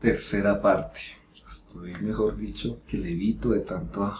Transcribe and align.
tercera 0.00 0.60
parte. 0.60 1.00
Estoy, 1.34 1.94
mejor 2.02 2.36
dicho, 2.36 2.78
que 2.86 2.98
levito 2.98 3.50
de 3.50 3.60
tanto, 3.60 4.12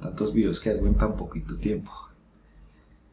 tantos 0.00 0.32
videos 0.32 0.60
que 0.60 0.70
hago 0.70 0.86
en 0.86 0.94
tan 0.94 1.16
poquito 1.16 1.56
tiempo. 1.56 1.90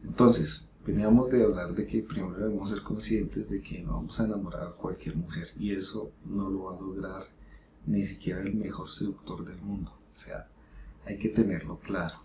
Entonces, 0.04 0.72
veníamos 0.86 1.32
de 1.32 1.44
hablar 1.44 1.74
de 1.74 1.88
que 1.88 2.04
primero 2.04 2.38
debemos 2.38 2.70
ser 2.70 2.84
conscientes 2.84 3.50
de 3.50 3.62
que 3.62 3.82
no 3.82 3.94
vamos 3.94 4.20
a 4.20 4.26
enamorar 4.26 4.68
a 4.68 4.72
cualquier 4.72 5.16
mujer 5.16 5.50
y 5.58 5.74
eso 5.74 6.12
no 6.26 6.50
lo 6.50 6.66
va 6.66 6.78
a 6.78 6.82
lograr 6.82 7.24
ni 7.86 8.04
siquiera 8.04 8.42
el 8.42 8.54
mejor 8.54 8.90
seductor 8.90 9.44
del 9.46 9.58
mundo. 9.62 9.92
O 9.92 10.18
sea, 10.18 10.48
hay 11.06 11.18
que 11.18 11.30
tenerlo 11.30 11.80
claro. 11.80 12.20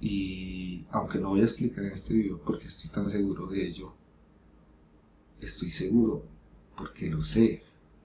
Y 0.00 0.84
aunque 0.90 1.18
no 1.18 1.30
voy 1.30 1.40
a 1.40 1.44
explicar 1.44 1.84
en 1.84 1.92
este 1.92 2.14
video 2.14 2.38
porque 2.38 2.66
estoy 2.66 2.90
tan 2.90 3.10
seguro 3.10 3.46
de 3.46 3.66
ello, 3.66 3.94
estoy 5.40 5.70
seguro 5.70 6.22
porque 6.76 7.08
lo 7.08 7.22
sé, 7.22 7.62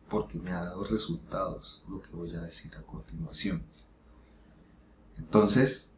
porque 0.10 0.40
me 0.40 0.52
ha 0.52 0.64
dado 0.64 0.84
resultados 0.84 1.84
lo 1.88 2.02
que 2.02 2.10
voy 2.10 2.34
a 2.36 2.42
decir 2.42 2.76
a 2.76 2.82
continuación. 2.82 3.64
Entonces, 5.18 5.98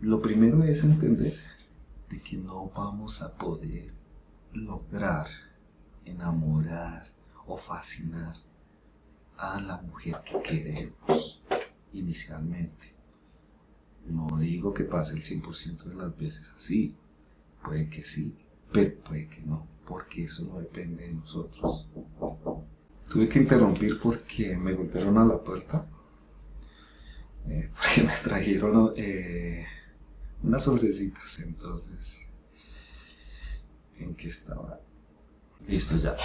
lo 0.00 0.20
primero 0.22 0.62
es 0.62 0.84
entender 0.84 1.36
de 2.08 2.22
que 2.22 2.36
no 2.36 2.70
vamos 2.74 3.22
a 3.22 3.36
poder 3.36 3.92
lograr 4.52 5.28
enamorar 6.04 7.04
o 7.46 7.56
fascinar 7.56 8.36
a 9.36 9.60
la 9.60 9.78
mujer 9.78 10.20
que 10.24 10.40
queremos 10.42 11.42
inicialmente. 11.92 12.94
No 14.06 14.38
digo 14.38 14.72
que 14.72 14.84
pase 14.84 15.14
el 15.14 15.22
100% 15.22 15.84
de 15.84 15.94
las 15.94 16.16
veces 16.16 16.52
así, 16.56 16.94
puede 17.62 17.88
que 17.88 18.02
sí, 18.02 18.34
pero 18.72 18.98
puede 19.00 19.28
que 19.28 19.40
no, 19.42 19.66
porque 19.86 20.24
eso 20.24 20.44
no 20.44 20.58
depende 20.58 21.06
de 21.06 21.14
nosotros. 21.14 21.86
Tuve 23.08 23.28
que 23.28 23.38
interrumpir 23.38 23.98
porque 24.00 24.56
me 24.56 24.74
golpearon 24.74 25.16
a 25.16 25.24
la 25.24 25.42
puerta, 25.42 25.84
eh, 27.48 27.70
porque 27.74 28.02
me 28.02 28.12
trajeron 28.22 28.92
eh, 28.96 29.66
unas 30.42 30.68
oncecitas, 30.68 31.40
entonces, 31.40 32.28
¿en 33.98 34.14
qué 34.14 34.28
estaba? 34.28 34.80
Listo 35.66 35.96
ya. 35.96 36.16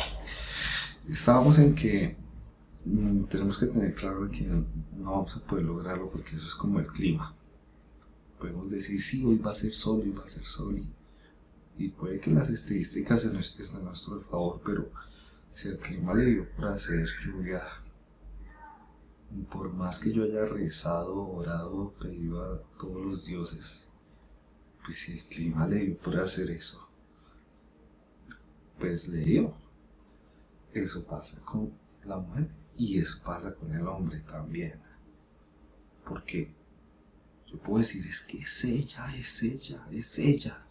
Estábamos 1.09 1.57
en 1.59 1.73
que 1.73 2.15
mm, 2.85 3.23
tenemos 3.23 3.57
que 3.57 3.67
tener 3.67 3.95
claro 3.95 4.29
que 4.29 4.41
no, 4.41 4.65
vamos 5.11 5.35
a 5.37 5.45
poder 5.45 5.65
lograrlo 5.65 6.09
porque 6.09 6.35
eso 6.35 6.47
es 6.47 6.55
como 6.55 6.79
el 6.79 6.87
clima. 6.87 7.35
Podemos 8.39 8.71
decir, 8.71 9.01
sí, 9.01 9.23
hoy 9.23 9.37
va 9.37 9.51
a 9.51 9.55
ser 9.55 9.73
sol, 9.73 10.03
y 10.05 10.11
va 10.11 10.23
a 10.25 10.29
ser 10.29 10.45
sol 10.45 10.77
y, 11.77 11.89
puede 11.89 12.19
que 12.19 12.31
las 12.31 12.49
estadísticas 12.49 13.25
estén 13.25 13.81
a 13.81 13.83
nuestro 13.85 14.21
favor, 14.21 14.61
pero 14.63 14.89
si 15.53 15.69
el 15.69 15.77
clima 15.77 16.15
le 16.15 16.25
dio 16.25 16.49
para 16.55 16.73
hacer 16.73 17.07
lluvia, 17.23 17.61
por 19.51 19.71
más 19.71 19.99
que 19.99 20.11
yo 20.11 20.23
haya 20.23 20.45
rezado, 20.45 21.27
orado, 21.27 21.93
pedido 21.93 22.41
a 22.41 22.61
todos 22.79 23.05
los 23.05 23.25
dioses, 23.25 23.89
pues 24.83 24.99
si 24.99 25.19
el 25.19 25.25
clima 25.25 25.67
le 25.67 25.85
dio 25.85 25.97
por 25.97 26.17
hacer 26.17 26.49
eso, 26.49 26.87
pues 28.79 29.07
le 29.07 29.19
dio. 29.19 29.53
Eso 30.73 31.05
pasa 31.05 31.39
con 31.41 31.71
la 32.03 32.17
mujer 32.17 32.49
y 32.75 32.97
eso 32.97 33.21
pasa 33.23 33.53
con 33.53 33.71
el 33.73 33.87
hombre 33.87 34.21
también. 34.21 34.81
Porque 36.03 36.51
yo 37.45 37.59
puedo 37.59 37.77
decir, 37.77 38.05
es 38.07 38.21
que 38.21 38.39
es 38.39 38.65
ella, 38.65 39.15
es 39.15 39.43
ella, 39.43 39.85
es 39.91 40.17
ella. 40.17 40.65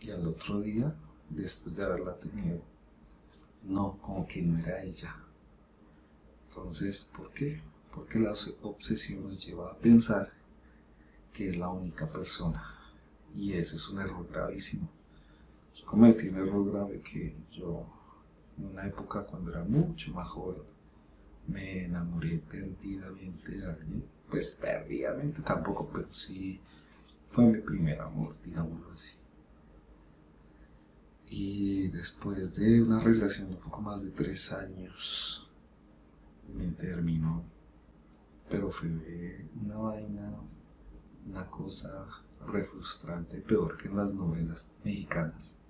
Y 0.00 0.10
al 0.10 0.26
otro 0.26 0.60
día, 0.60 0.94
después 1.30 1.74
de 1.74 1.84
haberla 1.84 2.14
tenido, 2.18 2.62
no, 3.62 3.98
como 3.98 4.26
que 4.26 4.42
no 4.42 4.58
era 4.58 4.82
ella. 4.82 5.14
Entonces, 6.48 7.12
¿por 7.16 7.30
qué? 7.32 7.60
Porque 7.94 8.18
la 8.18 8.32
obsesión 8.62 9.24
nos 9.24 9.44
lleva 9.44 9.70
a 9.70 9.76
pensar 9.76 10.32
que 11.32 11.50
es 11.50 11.56
la 11.56 11.68
única 11.68 12.06
persona. 12.06 12.62
Y 13.34 13.52
ese 13.52 13.76
es 13.76 13.88
un 13.88 14.00
error 14.00 14.26
gravísimo. 14.30 14.88
Yo 15.74 15.86
cometí 15.86 16.28
un 16.28 16.36
error 16.36 16.70
grave 16.72 17.00
que 17.00 17.34
yo, 17.52 17.86
en 18.58 18.66
una 18.66 18.86
época 18.86 19.22
cuando 19.24 19.50
era 19.50 19.64
mucho 19.64 20.12
más 20.12 20.28
joven, 20.28 20.62
me 21.46 21.84
enamoré 21.84 22.38
perdidamente 22.38 23.52
de 23.52 23.66
alguien. 23.66 24.04
Pues 24.28 24.56
perdidamente 24.60 25.42
tampoco, 25.42 25.88
pero 25.92 26.12
sí 26.12 26.60
fue 27.28 27.44
mi 27.44 27.60
primer 27.60 28.00
amor, 28.00 28.36
digámoslo 28.44 28.92
así. 28.92 29.19
Y 31.32 31.86
después 31.88 32.56
de 32.56 32.82
una 32.82 32.98
relación 32.98 33.50
de 33.50 33.54
un 33.54 33.60
poco 33.60 33.80
más 33.80 34.02
de 34.02 34.10
tres 34.10 34.52
años, 34.52 35.48
me 36.52 36.66
terminó. 36.72 37.44
Pero 38.48 38.72
fue 38.72 38.88
una 39.62 39.76
vaina 39.76 40.34
una 41.24 41.46
cosa 41.46 42.04
re 42.48 42.64
frustrante, 42.64 43.36
peor 43.42 43.76
que 43.76 43.86
en 43.86 43.96
las 43.96 44.12
novelas 44.12 44.74
mexicanas. 44.82 45.60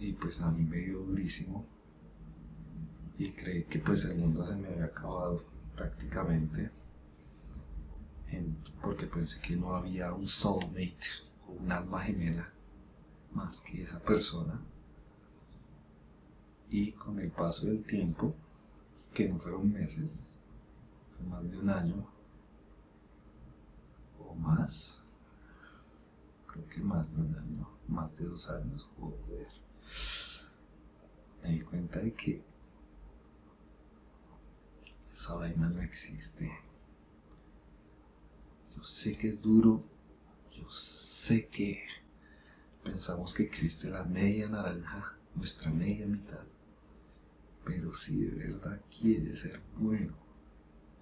Y 0.00 0.12
pues 0.14 0.42
a 0.42 0.50
mí 0.50 0.64
me 0.64 0.78
dio 0.78 0.98
durísimo. 1.04 1.64
Y 3.18 3.30
creí 3.30 3.62
que 3.62 3.78
pues 3.78 4.06
el 4.06 4.18
mundo 4.18 4.44
se 4.44 4.56
me 4.56 4.66
había 4.66 4.86
acabado 4.86 5.40
prácticamente. 5.76 6.68
porque 8.82 9.06
pensé 9.06 9.40
que 9.40 9.54
no 9.54 9.76
había 9.76 10.12
un 10.12 10.26
soulmate 10.26 10.98
o 11.46 11.52
un 11.52 11.70
alma 11.70 12.02
gemela 12.02 12.55
más 13.36 13.60
que 13.60 13.82
esa 13.82 14.00
persona. 14.00 14.58
Y 16.70 16.92
con 16.92 17.20
el 17.20 17.30
paso 17.30 17.66
del 17.66 17.84
tiempo, 17.84 18.34
que 19.14 19.28
no 19.28 19.38
fueron 19.38 19.72
meses, 19.72 20.40
fue 21.16 21.26
más 21.26 21.48
de 21.48 21.58
un 21.58 21.70
año, 21.70 22.16
más, 24.36 25.04
creo 26.46 26.68
que 26.68 26.80
más 26.80 27.14
de 27.14 27.22
un 27.22 27.34
año, 27.36 27.68
más 27.88 28.16
de 28.16 28.26
dos 28.26 28.50
años, 28.50 28.88
joder, 28.98 29.48
me 31.42 31.50
di 31.50 31.60
cuenta 31.60 32.00
de 32.00 32.12
que 32.12 32.42
esa 35.02 35.34
vaina 35.36 35.68
no 35.68 35.82
existe. 35.82 36.50
Yo 38.76 38.84
sé 38.84 39.16
que 39.16 39.28
es 39.28 39.40
duro, 39.40 39.82
yo 40.52 40.68
sé 40.70 41.48
que 41.48 41.82
pensamos 42.86 43.34
que 43.34 43.42
existe 43.42 43.90
la 43.90 44.04
media 44.04 44.48
naranja, 44.48 45.16
nuestra 45.34 45.70
media 45.70 46.06
mitad, 46.06 46.44
pero 47.64 47.92
si 47.94 48.24
de 48.24 48.46
verdad 48.46 48.80
quiere 48.88 49.34
ser 49.34 49.60
bueno, 49.76 50.14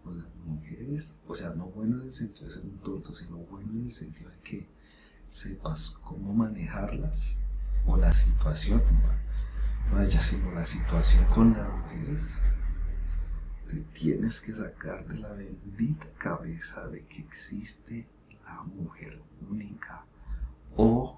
con 0.03 0.19
las 0.19 0.35
mujeres, 0.47 1.19
o 1.27 1.35
sea, 1.35 1.51
no 1.51 1.67
bueno 1.67 2.01
en 2.01 2.09
el 2.09 2.13
sentido 2.13 2.47
de 2.47 2.55
ser 2.55 2.65
un 2.65 2.79
tonto, 2.79 3.15
sino 3.15 3.37
bueno 3.37 3.71
en 3.73 3.87
el 3.87 3.93
sentido 3.93 4.31
de 4.31 4.39
que 4.39 4.67
sepas 5.29 5.99
cómo 6.03 6.33
manejarlas 6.33 7.43
o 7.87 7.97
la 7.97 8.15
situación, 8.15 8.83
no 9.91 10.03
ella, 10.03 10.21
sino 10.21 10.53
la 10.53 10.65
situación 10.65 11.25
con 11.27 11.53
las 11.53 11.69
mujeres, 11.69 12.39
te 13.69 13.81
tienes 13.93 14.41
que 14.41 14.55
sacar 14.55 15.07
de 15.07 15.17
la 15.17 15.33
bendita 15.33 16.07
cabeza 16.17 16.89
de 16.89 17.05
que 17.05 17.21
existe 17.21 18.07
la 18.45 18.63
mujer 18.63 19.21
única 19.51 20.05
o 20.77 21.14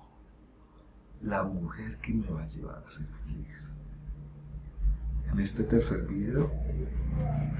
la 1.26 1.42
mujer 1.42 1.98
que 1.98 2.14
me 2.14 2.26
va 2.28 2.42
a 2.42 2.48
llevar 2.48 2.84
a 2.86 2.90
ser 2.90 3.06
feliz. 3.06 3.72
En 5.30 5.40
este 5.40 5.64
tercer 5.64 6.06
video 6.06 6.50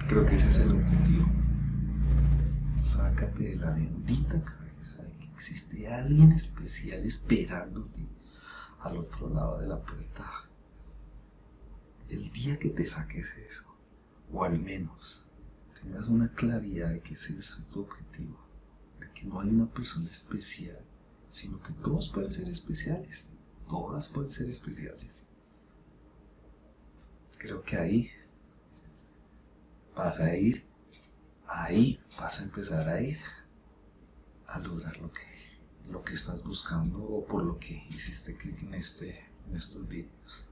Creo 0.09 0.25
que 0.25 0.37
ese 0.37 0.51
es 0.51 0.59
el 0.61 0.71
objetivo. 0.73 1.27
Sácate 2.79 3.43
de 3.43 3.57
la 3.57 3.71
bendita 3.71 4.41
cabeza 4.45 5.03
de 5.03 5.11
que 5.19 5.27
existe 5.35 5.89
alguien 5.89 6.31
especial 6.31 7.05
esperándote 7.05 8.07
al 8.81 8.99
otro 8.99 9.29
lado 9.29 9.59
de 9.59 9.67
la 9.67 9.83
puerta. 9.83 10.25
El 12.09 12.31
día 12.31 12.57
que 12.57 12.71
te 12.71 12.87
saques 12.87 13.37
eso, 13.37 13.75
o 14.33 14.45
al 14.45 14.61
menos 14.61 15.27
tengas 15.83 16.07
una 16.07 16.33
claridad 16.33 16.91
de 16.91 17.01
que 17.01 17.15
ese 17.15 17.37
es 17.37 17.65
tu 17.73 17.81
objetivo, 17.81 18.39
de 19.01 19.11
que 19.11 19.25
no 19.25 19.41
hay 19.41 19.49
una 19.49 19.67
persona 19.67 20.09
especial, 20.09 20.79
sino 21.29 21.61
que 21.61 21.73
todos 21.73 22.11
pueden 22.11 22.33
ser 22.33 22.49
especiales, 22.49 23.29
todas 23.69 24.09
pueden 24.09 24.31
ser 24.31 24.51
especiales. 24.51 25.27
Creo 27.39 27.63
que 27.63 27.77
ahí 27.77 28.11
vas 29.95 30.21
a 30.21 30.35
ir, 30.37 30.65
ahí 31.47 32.01
vas 32.19 32.41
a 32.41 32.45
empezar 32.45 32.89
a 32.89 33.01
ir 33.01 33.19
a 34.47 34.59
lograr 34.59 34.97
lo 34.99 35.13
que, 35.13 35.23
lo 35.91 36.03
que 36.03 36.15
estás 36.15 36.43
buscando 36.45 37.03
o 37.03 37.25
por 37.27 37.43
lo 37.43 37.59
que 37.59 37.87
hiciste 37.91 38.37
clic 38.37 38.63
en, 38.63 38.75
este, 38.75 39.27
en 39.49 39.57
estos 39.57 39.87
vídeos. 39.89 40.51